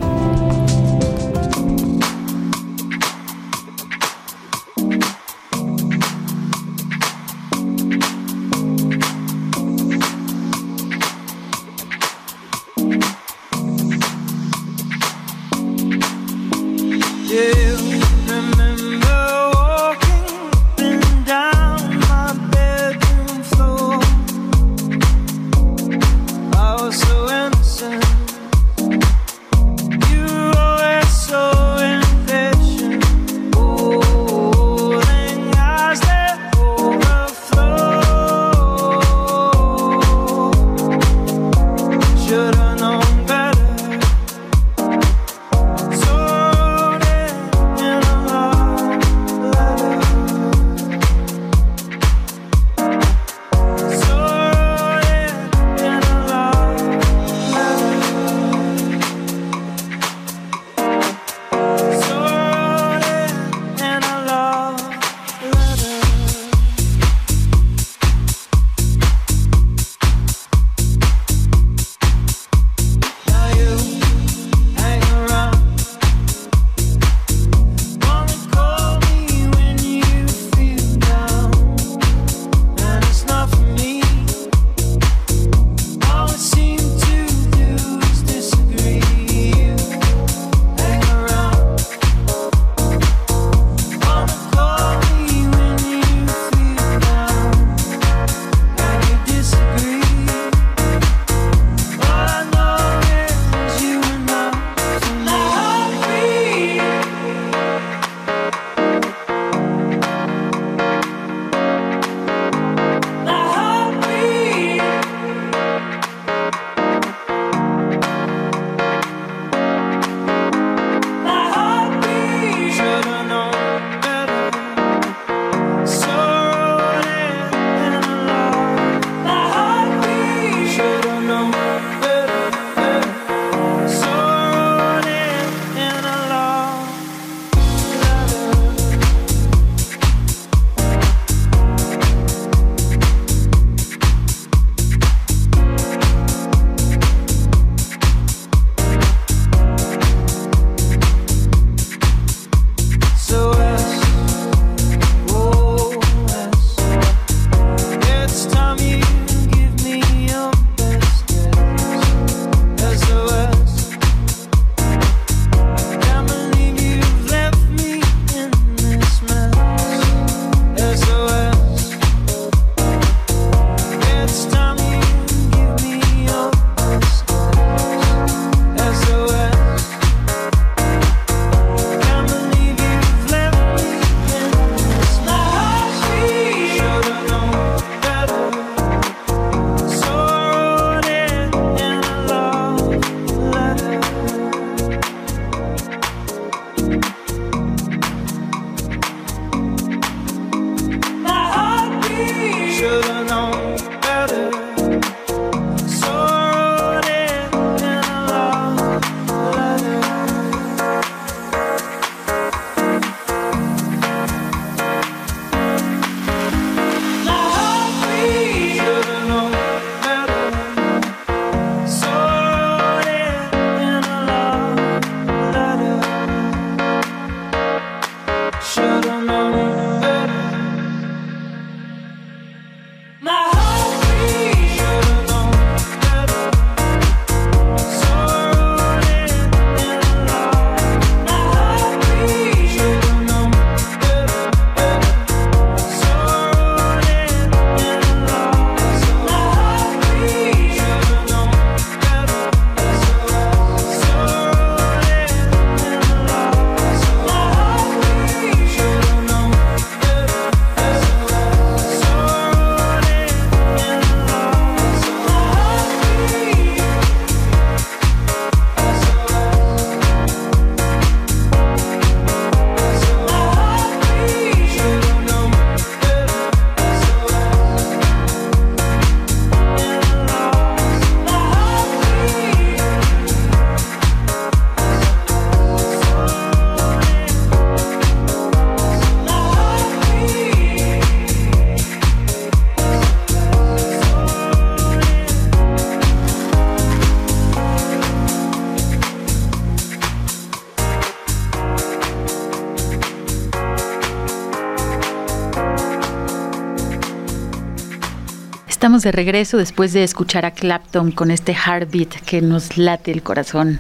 [308.90, 313.22] Estamos de regreso después de escuchar a Clapton con este heartbeat que nos late el
[313.22, 313.80] corazón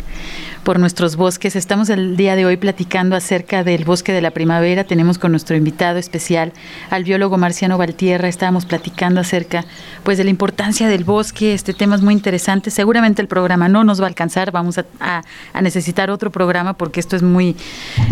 [0.63, 1.55] por nuestros bosques.
[1.55, 4.83] Estamos el día de hoy platicando acerca del bosque de la primavera.
[4.83, 6.53] Tenemos con nuestro invitado especial
[6.91, 8.27] al biólogo Marciano Valtierra.
[8.27, 9.65] Estábamos platicando acerca
[10.03, 11.53] pues de la importancia del bosque.
[11.53, 12.71] Este tema es muy interesante.
[12.71, 14.51] Seguramente el programa no nos va a alcanzar.
[14.51, 15.21] Vamos a, a-
[15.53, 17.55] a necesitar otro programa porque esto es muy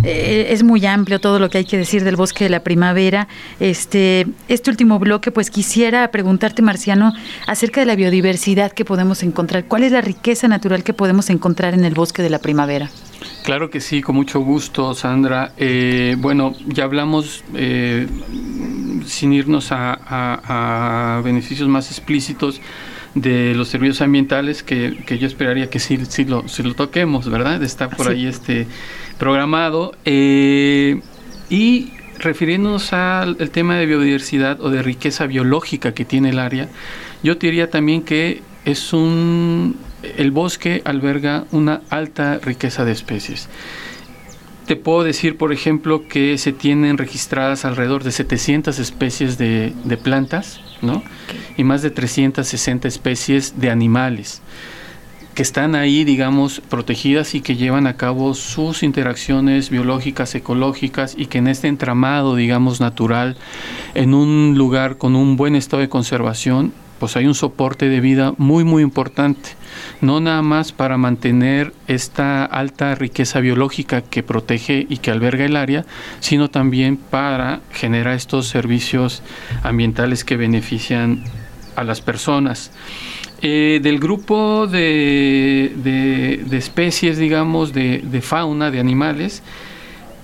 [0.03, 3.27] eh, es muy amplio todo lo que hay que decir del bosque de la primavera.
[3.59, 7.13] Este este último bloque pues quisiera preguntarte Marciano
[7.47, 9.65] acerca de la biodiversidad que podemos encontrar.
[9.65, 12.89] ¿Cuál es la riqueza natural que podemos encontrar en el bosque de la primavera?
[13.43, 15.53] Claro que sí, con mucho gusto, Sandra.
[15.57, 18.07] Eh, bueno, ya hablamos, eh,
[19.05, 22.61] sin irnos a, a- a beneficios más explícitos,
[23.15, 27.27] de los servicios ambientales que, que yo esperaría que sí, sí, lo, sí lo toquemos,
[27.29, 27.63] ¿verdad?
[27.63, 28.11] Está por Sí.
[28.11, 28.67] ahí este
[29.17, 29.95] programado.
[30.05, 31.01] Eh,
[31.49, 31.89] y
[32.19, 36.67] refiriéndonos al el tema de biodiversidad o de riqueza biológica que tiene el área,
[37.23, 43.49] yo te diría también que es un el bosque alberga una alta riqueza de especies.
[44.65, 49.97] Te puedo decir, por ejemplo, que se tienen registradas alrededor de 700 especies de, de
[49.97, 51.03] plantas, ¿no?
[51.55, 54.41] Y más de 360 especies de animales
[55.37, 61.27] que están ahí, digamos, protegidas y que llevan a cabo sus interacciones biológicas, ecológicas y
[61.27, 63.37] que en este entramado, digamos, natural,
[63.93, 68.33] en un lugar con un buen estado de conservación, pues hay un soporte de vida
[68.37, 69.49] muy, muy importante.
[70.01, 75.55] No nada más para mantener esta alta riqueza biológica que protege y que alberga el
[75.55, 75.85] área,
[76.19, 79.21] sino también para generar estos servicios
[79.63, 81.23] ambientales que benefician
[81.75, 82.71] a las personas.
[83.43, 89.43] Eh, del grupo de, de- de especies, digamos, de, de fauna, de animales,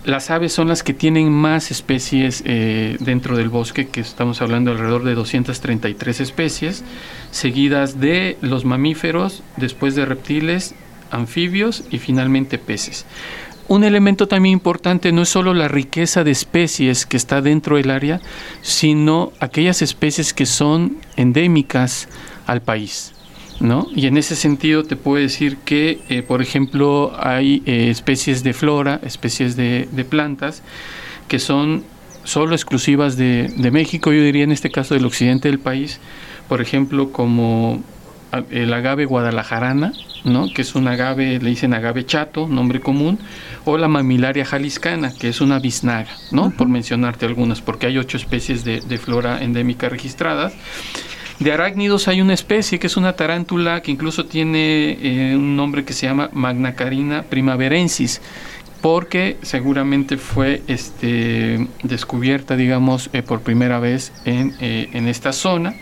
[0.05, 4.71] las aves son las que tienen más especies eh, dentro del bosque, que estamos hablando
[4.71, 6.83] alrededor de 233 especies,
[7.31, 10.75] seguidas de los mamíferos, después de reptiles,
[11.11, 13.05] anfibios y finalmente peces.
[13.69, 17.91] Un elemento también importante no es solo la riqueza de especies que está dentro del
[17.91, 18.19] área,
[18.61, 22.09] sino aquellas especies que son endémicas
[22.45, 23.12] al país.
[23.59, 23.87] ¿No?
[23.95, 28.53] Y en ese sentido te puedo decir que, eh, por ejemplo, hay eh, especies de
[28.53, 30.63] flora, especies de, de plantas,
[31.27, 31.83] que son
[32.23, 35.99] solo exclusivas de, de México, yo diría en este caso del occidente del país,
[36.47, 37.81] por ejemplo, como
[38.31, 39.93] a- el agave guadalajarana,
[40.23, 40.47] ¿no?
[40.53, 43.19] que es un agave, le dicen agave chato, nombre común,
[43.65, 46.51] o la mamilaria jaliscana, que es una biznaga, ¿no?
[46.51, 50.53] por mencionarte algunas, porque hay ocho especies de, de flora endémica registradas.
[51.39, 55.83] De arácnidos hay una especie que es una tarántula que incluso tiene eh, un nombre
[55.83, 58.21] que se llama Magnacarina primaverensis,
[58.81, 65.73] porque seguramente fue este, descubierta, digamos, eh, por primera vez en, eh, en esta zona.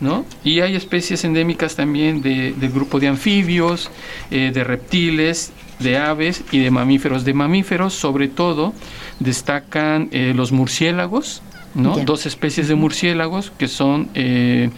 [0.00, 0.24] ¿no?
[0.44, 3.90] Y hay especies endémicas también de- del grupo de anfibios,
[4.30, 7.24] de reptiles, de aves y de mamíferos.
[7.26, 8.72] De mamíferos, sobre todo,
[9.18, 11.42] destacan los murciélagos,
[11.74, 11.96] ¿no?
[11.98, 14.70] Dos especies de murciélagos que son, eh,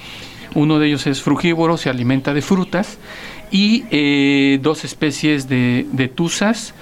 [0.55, 2.99] uno de ellos es frugívoro, se alimenta de frutas,
[3.51, 6.74] y eh, dos especies de, de tuzas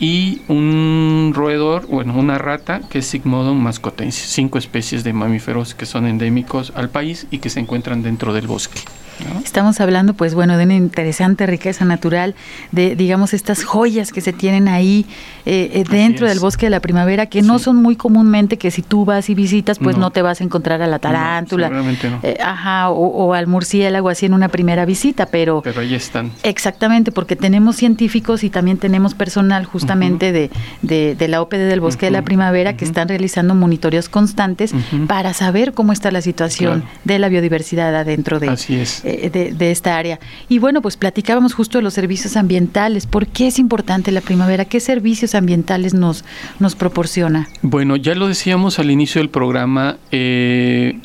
[0.00, 4.26] y un roedor, bueno, una rata que es Sigmodon mascotensis.
[4.30, 8.46] Cinco especies de mamíferos que son endémicos al país y que se encuentran dentro del
[8.46, 8.80] bosque.
[9.24, 9.40] ¿No?
[9.40, 12.34] Estamos hablando, pues bueno, de una interesante riqueza natural,
[12.72, 15.06] de, digamos, estas joyas que se tienen ahí
[15.46, 18.82] eh, eh, dentro del bosque de la primavera, que no son muy comúnmente que si
[18.82, 20.10] tú vas y visitas, pues no, No.
[20.10, 21.84] te vas a encontrar a la tarántula, no.
[22.22, 25.60] eh, ajá, o, o al murciélago así en una primera visita, pero...
[25.62, 26.30] Pero ahí están.
[26.42, 30.50] Exactamente, porque tenemos científicos y también tenemos personal justamente de,
[30.82, 34.72] de, de la OPD del Bosque de la Primavera que están realizando monitoreos constantes
[35.06, 36.98] para saber cómo está la situación Claro.
[37.04, 39.02] de la biodiversidad adentro de, Así es.
[39.08, 40.18] Eh, de, de esta área.
[40.48, 43.06] Y bueno, pues platicábamos justo de los servicios ambientales.
[43.06, 44.64] ¿Por qué es importante la primavera?
[44.64, 46.24] ¿Qué servicios ambientales nos,
[46.58, 47.48] nos proporciona?
[47.62, 50.98] Bueno, ya lo decíamos al inicio del programa, eh,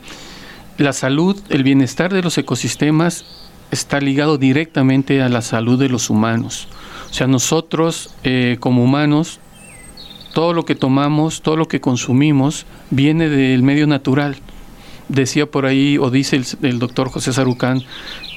[0.78, 3.26] la salud, el bienestar de los ecosistemas
[3.72, 6.68] está ligado directamente a la salud de los humanos.
[7.10, 9.40] O sea, nosotros eh, como humanos,
[10.34, 14.38] todo lo que tomamos, todo lo que consumimos, viene del medio natural.
[15.10, 17.84] Decía por ahí, o dice el, doctor José Sarucán,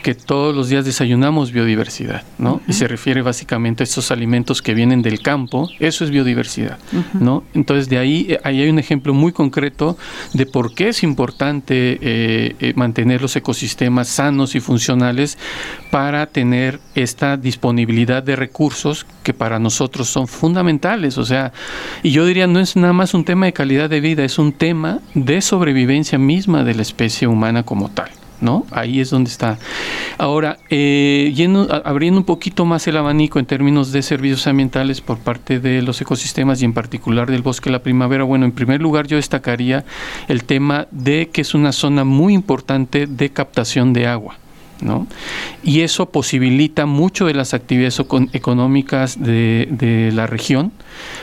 [0.07, 2.61] que todos los días desayunamos biodiversidad, ¿no?
[2.69, 6.79] Y se refiere básicamente a estos alimentos que vienen del campo, eso es biodiversidad,
[7.15, 7.43] ¿no?
[7.55, 9.99] Entonces de ahí, eh, ahí hay un ejemplo muy concreto
[10.33, 15.39] de por qué es importante eh, eh, mantener los ecosistemas sanos y funcionales
[15.91, 21.53] para tener esta disponibilidad de recursos que para nosotros son fundamentales, o sea,
[22.05, 24.53] y yo diría no es nada más un tema de calidad de vida, es un
[24.53, 28.11] tema de sobrevivencia misma de la especie humana como tal.
[28.41, 28.67] ¿No?
[28.71, 29.59] Ahí es donde está.
[30.19, 35.19] Ahora, eh, yendo- abriendo un poquito más el abanico en términos de servicios ambientales por
[35.19, 38.81] parte de los ecosistemas y en particular del bosque de la primavera, bueno, en primer
[38.81, 39.85] lugar yo destacaría
[40.29, 44.39] el tema de que es una zona muy importante de captación de agua.
[45.63, 48.01] Y eso posibilita mucho de las actividades
[48.33, 50.73] económicas de, la región,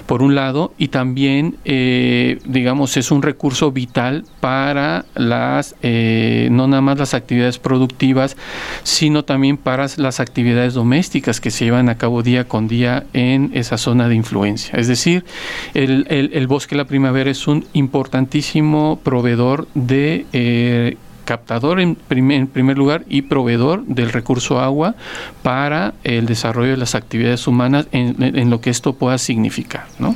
[0.05, 6.67] por un lado, y también, eh, digamos, es un recurso vital para las, eh, no
[6.67, 8.35] nada más las actividades productivas,
[8.83, 13.51] sino también para las actividades domésticas que se llevan a cabo día con día en
[13.53, 14.77] esa zona de influencia.
[14.79, 15.25] Es decir,
[15.73, 20.25] el, el- el bosque de la primavera es un importantísimo proveedor de...
[20.33, 24.95] eh, captador en primer, en primer lugar y proveedor del recurso agua
[25.41, 29.85] para el desarrollo de las actividades humanas en, lo que esto pueda significar.
[29.99, 30.15] ¿no?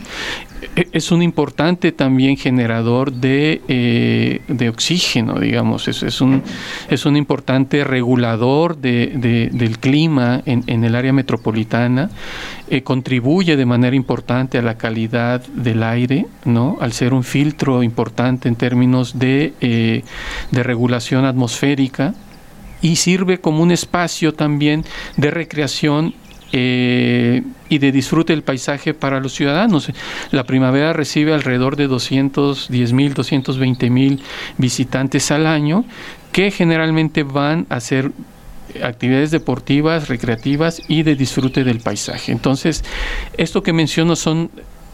[0.75, 6.41] E- Es un importante también generador de, eh, de oxígeno, digamos, es, es, un,
[6.89, 12.09] es un importante regulador de- de- del clima en el área metropolitana,
[12.69, 16.77] eh, contribuye de manera importante a la calidad del aire, ¿no?
[16.81, 20.03] al ser un filtro importante en términos de, eh,
[20.51, 22.13] de regulación atmosférica
[22.81, 24.83] y sirve como un espacio también
[25.15, 26.13] de recreación
[26.53, 29.91] eh, y de disfrute del paisaje para los ciudadanos.
[30.31, 34.21] La primavera recibe alrededor de 210 mil, 220 mil
[34.57, 35.83] visitantes al año
[36.31, 38.11] que generalmente van a hacer
[38.83, 42.31] actividades deportivas, recreativas y de disfrute del paisaje.
[42.31, 42.83] Entonces,
[43.37, 44.49] esto que menciono son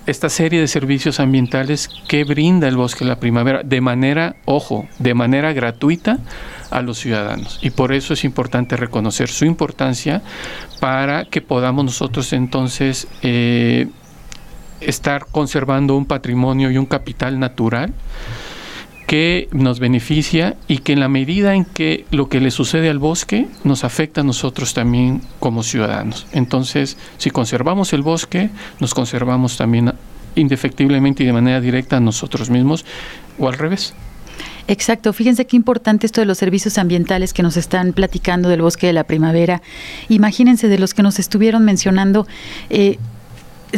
[0.06, 5.14] esta serie de servicios ambientales que brinda el bosque la primavera de manera, ojo, de
[5.14, 6.20] manera gratuita
[6.72, 7.60] a los ciudadanos.
[7.62, 10.22] Y por eso es importante reconocer su importancia
[10.80, 13.88] para que podamos nosotros entonces eh,
[14.82, 17.94] estar conservando un patrimonio y un capital natural
[19.08, 23.00] que nos beneficia y que en la medida en que lo que le sucede al
[23.00, 26.26] bosque nos afecta a nosotros también como ciudadanos.
[26.32, 28.50] Entonces, si conservamos el bosque,
[28.80, 29.94] nos conservamos también
[30.36, 32.86] indefectiblemente y de manera directa a nosotros mismos
[33.38, 33.94] o al revés.
[34.68, 38.88] Exacto, fíjense qué importante esto de los servicios ambientales que nos están platicando del bosque
[38.88, 39.62] de la primavera.
[40.08, 42.26] Imagínense de los que nos estuvieron mencionando.
[42.70, 42.98] eh,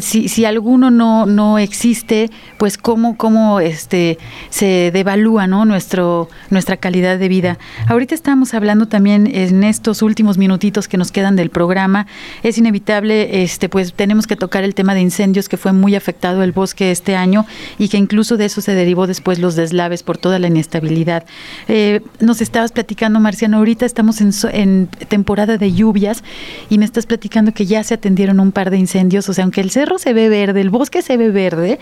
[0.01, 4.17] si, si alguno no, no existe, pues cómo, cómo este,
[4.49, 5.65] se devalúa ¿no?
[5.65, 7.57] Nuestro, nuestra calidad de vida.
[7.87, 12.07] Ahorita estamos hablando también en estos últimos minutitos que nos quedan del programa.
[12.43, 16.43] Es inevitable, este, pues tenemos que tocar el tema de incendios que fue muy afectado
[16.43, 17.45] el bosque este año
[17.77, 21.25] y que incluso de eso se derivó después los deslaves por toda la inestabilidad.
[21.67, 26.23] Eh, nos estabas platicando, Marciano, ahorita estamos en, en temporada de lluvias
[26.69, 29.61] y me estás platicando que ya se atendieron un par de incendios, o sea, aunque
[29.61, 31.79] el cerro se ve verde, el bosque se ve verde,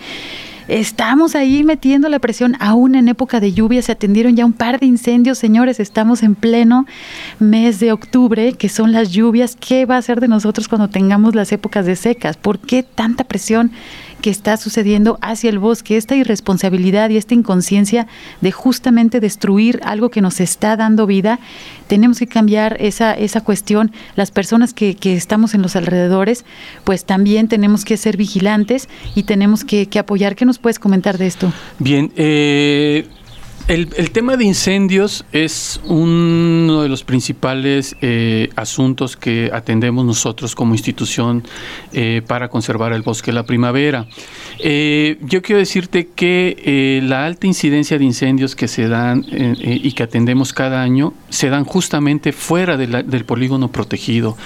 [0.66, 4.80] Estamos ahí metiendo la presión, aún en época de lluvia se atendieron ya un par
[4.80, 6.86] de incendios, señores, estamos en pleno
[7.38, 11.34] mes de octubre, que son las lluvias, ¿qué va a ser de nosotros cuando tengamos
[11.34, 12.38] las épocas de secas?
[12.38, 13.72] ¿Por qué tanta presión
[14.24, 18.06] que está sucediendo hacia el bosque, esta irresponsabilidad y esta inconsciencia
[18.40, 21.40] de justamente destruir algo que nos está dando vida?
[21.88, 23.92] Tenemos que cambiar esa, esa cuestión.
[24.16, 26.46] Las personas que, que estamos en los alrededores,
[26.84, 30.36] pues también tenemos que ser vigilantes y tenemos que, que apoyar.
[30.36, 31.52] ¿Qué nos puedes comentar de esto?
[31.78, 33.06] Bien, eh,
[33.66, 40.74] el, tema de incendios es uno de los principales eh, asuntos que atendemos nosotros como
[40.74, 41.42] institución
[41.92, 44.06] eh, para conservar el bosque de la primavera.
[44.58, 50.02] Eh, yo quiero decirte que la alta incidencia de incendios que se dan y que
[50.02, 54.36] atendemos cada año se dan justamente fuera del polígono protegido.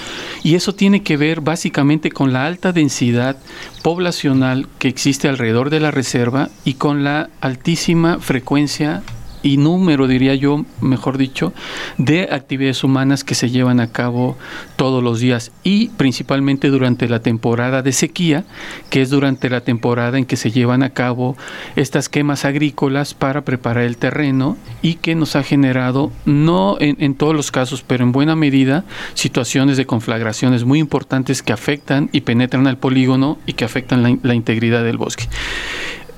[0.44, 3.36] Y eso tiene que ver básicamente con la alta densidad
[3.82, 9.02] poblacional que existe alrededor de la reserva y con la altísima frecuencia
[9.42, 11.52] y número, diría yo, mejor dicho,
[11.96, 14.36] de actividades humanas que se llevan a cabo
[14.76, 18.44] todos los días y principalmente durante la temporada de sequía,
[18.90, 21.36] que es durante la temporada en que se llevan a cabo
[21.76, 27.34] estas quemas agrícolas para preparar el terreno y que nos ha generado, no en, todos
[27.34, 28.84] los casos, pero en buena medida,
[29.14, 34.16] situaciones de conflagraciones muy importantes que afectan y penetran al polígono y que afectan la,
[34.22, 35.24] la integridad del bosque.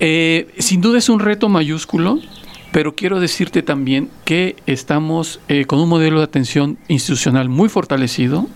[0.03, 2.19] Eh, sin duda es un reto mayúsculo,
[2.73, 8.49] pero quiero decirte también que estamos eh, con un modelo de atención institucional muy fortalecido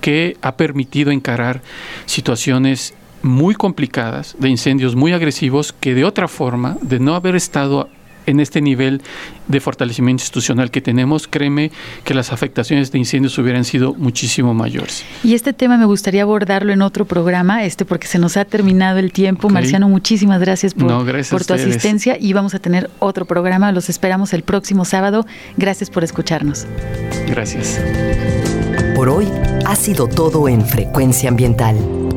[0.00, 1.62] que ha permitido encarar
[2.06, 7.88] situaciones muy complicadas, de incendios muy agresivos, que de otra forma, de no haber estado
[8.30, 9.02] en este nivel
[9.48, 11.70] de fortalecimiento institucional que tenemos, créeme
[12.04, 15.04] que las afectaciones de incendios hubieran sido muchísimo mayores.
[15.24, 18.98] Y este tema me gustaría abordarlo en otro programa, este porque se nos ha terminado
[18.98, 19.48] el tiempo.
[19.48, 19.52] Ok.
[19.54, 23.72] Marciano, muchísimas gracias por, No, gracias por tu asistencia y vamos a tener otro programa.
[23.72, 25.26] Los esperamos el próximo sábado.
[25.56, 26.66] Gracias por escucharnos.
[27.28, 27.80] Gracias.
[28.94, 29.28] Por hoy
[29.66, 31.76] ha sido todo en Frecuencia Ambiental.